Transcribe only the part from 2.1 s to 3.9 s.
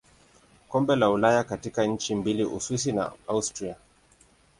mbili Uswisi na Austria.